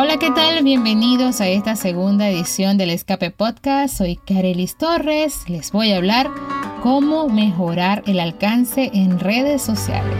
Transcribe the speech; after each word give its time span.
Hola, 0.00 0.16
¿qué 0.16 0.30
tal? 0.30 0.62
Bienvenidos 0.62 1.40
a 1.40 1.48
esta 1.48 1.74
segunda 1.74 2.28
edición 2.30 2.78
del 2.78 2.90
Escape 2.90 3.32
Podcast. 3.32 3.98
Soy 3.98 4.14
Carelis 4.14 4.76
Torres. 4.76 5.42
Les 5.48 5.72
voy 5.72 5.90
a 5.90 5.96
hablar 5.96 6.30
cómo 6.84 7.28
mejorar 7.28 8.04
el 8.06 8.20
alcance 8.20 8.92
en 8.94 9.18
redes 9.18 9.60
sociales. 9.60 10.14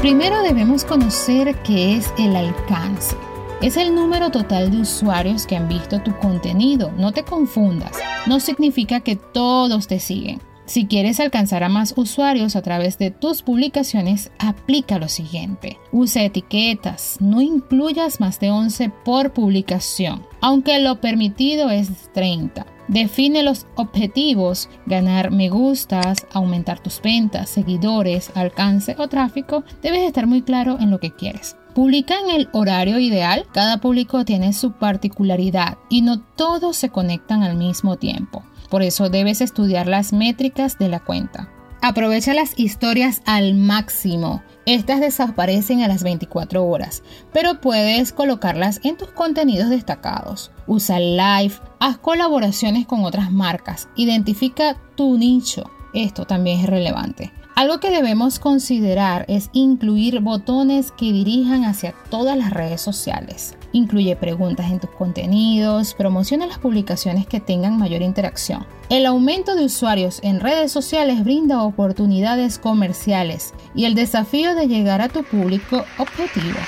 Primero 0.00 0.40
debemos 0.44 0.86
conocer 0.86 1.60
qué 1.62 1.98
es 1.98 2.10
el 2.18 2.36
alcance. 2.36 3.14
Es 3.60 3.76
el 3.76 3.94
número 3.94 4.30
total 4.30 4.70
de 4.70 4.78
usuarios 4.78 5.46
que 5.46 5.56
han 5.56 5.68
visto 5.68 6.00
tu 6.00 6.16
contenido. 6.16 6.90
No 6.96 7.12
te 7.12 7.22
confundas. 7.22 7.98
No 8.26 8.40
significa 8.40 9.00
que 9.00 9.16
todos 9.16 9.88
te 9.88 10.00
siguen. 10.00 10.40
Si 10.70 10.86
quieres 10.86 11.18
alcanzar 11.18 11.64
a 11.64 11.68
más 11.68 11.94
usuarios 11.96 12.54
a 12.54 12.62
través 12.62 12.96
de 12.96 13.10
tus 13.10 13.42
publicaciones, 13.42 14.30
aplica 14.38 15.00
lo 15.00 15.08
siguiente. 15.08 15.80
Usa 15.90 16.22
etiquetas, 16.22 17.16
no 17.18 17.40
incluyas 17.40 18.20
más 18.20 18.38
de 18.38 18.52
11 18.52 18.92
por 19.04 19.32
publicación, 19.32 20.24
aunque 20.40 20.78
lo 20.78 21.00
permitido 21.00 21.70
es 21.70 22.12
30. 22.12 22.66
Define 22.86 23.42
los 23.42 23.66
objetivos, 23.74 24.68
ganar 24.86 25.32
me 25.32 25.48
gustas, 25.48 26.24
aumentar 26.32 26.80
tus 26.80 27.02
ventas, 27.02 27.50
seguidores, 27.50 28.30
alcance 28.36 28.94
o 28.96 29.08
tráfico. 29.08 29.64
Debes 29.82 30.06
estar 30.06 30.28
muy 30.28 30.42
claro 30.42 30.78
en 30.78 30.92
lo 30.92 31.00
que 31.00 31.12
quieres. 31.12 31.56
Publica 31.74 32.14
en 32.20 32.30
el 32.30 32.48
horario 32.52 33.00
ideal. 33.00 33.44
Cada 33.52 33.80
público 33.80 34.24
tiene 34.24 34.52
su 34.52 34.70
particularidad 34.70 35.78
y 35.88 36.02
no 36.02 36.20
todos 36.20 36.76
se 36.76 36.90
conectan 36.90 37.42
al 37.42 37.56
mismo 37.56 37.96
tiempo. 37.96 38.44
Por 38.70 38.82
eso 38.82 39.10
debes 39.10 39.40
estudiar 39.40 39.88
las 39.88 40.12
métricas 40.12 40.78
de 40.78 40.88
la 40.88 41.00
cuenta. 41.00 41.50
Aprovecha 41.82 42.34
las 42.34 42.58
historias 42.58 43.22
al 43.24 43.54
máximo. 43.54 44.42
Estas 44.66 45.00
desaparecen 45.00 45.82
a 45.82 45.88
las 45.88 46.02
24 46.02 46.64
horas, 46.64 47.02
pero 47.32 47.60
puedes 47.60 48.12
colocarlas 48.12 48.80
en 48.84 48.96
tus 48.98 49.08
contenidos 49.08 49.70
destacados. 49.70 50.52
Usa 50.66 51.00
live, 51.00 51.54
haz 51.80 51.98
colaboraciones 51.98 52.86
con 52.86 53.04
otras 53.04 53.32
marcas, 53.32 53.88
identifica 53.96 54.76
tu 54.94 55.16
nicho. 55.16 55.70
Esto 55.94 56.26
también 56.26 56.60
es 56.60 56.66
relevante. 56.66 57.32
Algo 57.56 57.80
que 57.80 57.90
debemos 57.90 58.38
considerar 58.38 59.24
es 59.28 59.50
incluir 59.52 60.20
botones 60.20 60.92
que 60.92 61.12
dirijan 61.12 61.64
hacia 61.64 61.94
todas 62.10 62.36
las 62.36 62.50
redes 62.50 62.80
sociales. 62.80 63.56
Incluye 63.72 64.16
preguntas 64.16 64.70
en 64.70 64.80
tus 64.80 64.90
contenidos, 64.90 65.94
promociona 65.94 66.46
las 66.46 66.58
publicaciones 66.58 67.26
que 67.26 67.38
tengan 67.38 67.78
mayor 67.78 68.02
interacción. 68.02 68.66
El 68.88 69.06
aumento 69.06 69.54
de 69.54 69.64
usuarios 69.64 70.18
en 70.24 70.40
redes 70.40 70.72
sociales 70.72 71.22
brinda 71.22 71.62
oportunidades 71.62 72.58
comerciales 72.58 73.54
y 73.74 73.84
el 73.84 73.94
desafío 73.94 74.56
de 74.56 74.66
llegar 74.66 75.00
a 75.02 75.08
tu 75.08 75.22
público 75.22 75.84
objetivo. 75.98 76.58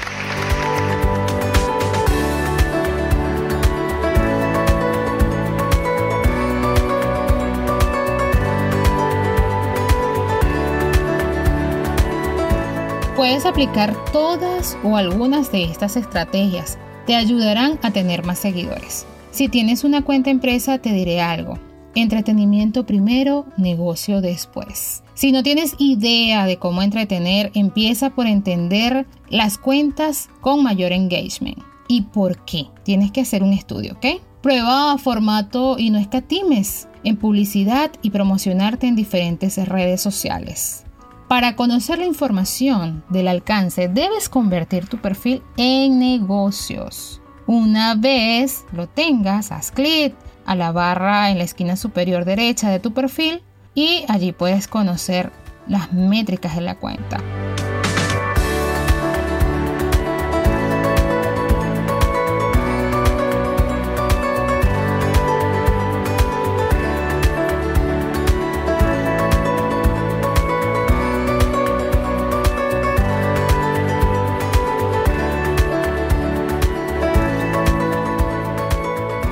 Puedes 13.17 13.47
aplicar 13.47 13.95
todas 14.13 14.77
o 14.83 14.97
algunas 14.97 15.51
de 15.51 15.65
estas 15.65 15.97
estrategias. 15.97 16.79
Te 17.07 17.17
ayudarán 17.17 17.79
a 17.83 17.91
tener 17.91 18.25
más 18.25 18.39
seguidores. 18.39 19.07
Si 19.33 19.49
tienes 19.49 19.83
una 19.83 20.03
cuenta 20.03 20.31
empresa, 20.31 20.79
te 20.79 20.93
diré 20.93 21.21
algo. 21.21 21.59
Entretenimiento 21.95 22.87
primero, 22.87 23.47
negocio 23.57 24.21
después. 24.21 25.03
Si 25.15 25.33
no 25.33 25.43
tienes 25.43 25.75
idea 25.79 26.47
de 26.47 26.57
cómo 26.59 26.81
entretener, 26.81 27.51
empieza 27.55 28.11
por 28.11 28.27
entender 28.27 29.07
las 29.29 29.59
cuentas 29.59 30.31
con 30.41 30.63
mayor 30.63 30.93
engagement. 30.93 31.59
¿Y 31.89 32.03
por 32.03 32.45
qué? 32.45 32.67
Tienes 32.85 33.11
que 33.11 33.21
hacer 33.21 33.43
un 33.43 33.53
estudio, 33.53 33.95
¿ok? 33.95 34.23
Prueba 34.41 34.97
formato 34.97 35.79
y 35.79 35.91
no 35.91 35.99
escatimes 35.99 36.89
en 37.05 37.17
publicidad 37.17 37.91
y 38.01 38.11
promocionarte 38.11 38.87
en 38.87 38.97
diferentes 38.97 39.57
redes 39.69 40.01
sociales. 40.01 40.85
Para 41.33 41.57
conocer 41.57 41.99
la 41.99 42.05
información 42.05 43.03
del 43.09 43.27
alcance, 43.27 43.89
debes 43.89 44.29
convertir 44.29 44.87
tu 44.87 44.99
perfil 44.99 45.43
en 45.57 45.99
negocios. 45.99 47.23
Una 47.47 47.95
vez 47.95 48.67
lo 48.71 48.87
tengas, 48.87 49.51
haz 49.51 49.71
clic 49.71 50.15
a 50.45 50.55
la 50.55 50.73
barra 50.73 51.31
en 51.31 51.39
la 51.39 51.45
esquina 51.45 51.77
superior 51.77 52.27
derecha 52.27 52.69
de 52.69 52.81
tu 52.81 52.93
perfil 52.93 53.41
y 53.75 54.05
allí 54.09 54.33
puedes 54.33 54.69
conocer 54.69 55.33
las 55.67 55.95
métricas 55.95 56.55
de 56.55 56.61
la 56.61 56.75
cuenta. 56.75 57.17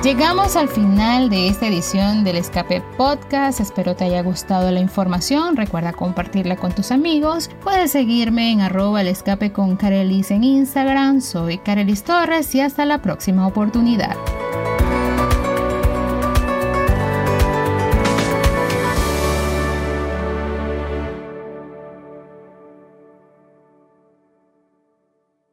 Llegamos 0.03 0.55
al 0.55 0.67
final 0.67 1.29
de 1.29 1.47
esta 1.47 1.67
edición 1.67 2.23
del 2.23 2.37
Escape 2.37 2.81
Podcast. 2.97 3.59
Espero 3.59 3.95
te 3.95 4.05
haya 4.05 4.23
gustado 4.23 4.71
la 4.71 4.79
información. 4.79 5.55
Recuerda 5.55 5.93
compartirla 5.93 6.55
con 6.55 6.73
tus 6.73 6.91
amigos. 6.91 7.51
Puedes 7.63 7.91
seguirme 7.91 8.51
en 8.51 8.61
arroba 8.61 9.01
el 9.01 9.07
escape 9.07 9.51
con 9.51 9.75
Carelis 9.75 10.31
en 10.31 10.43
Instagram. 10.43 11.21
Soy 11.21 11.59
Carelis 11.59 12.03
Torres 12.03 12.55
y 12.55 12.61
hasta 12.61 12.83
la 12.85 13.03
próxima 13.03 13.45
oportunidad. 13.45 14.17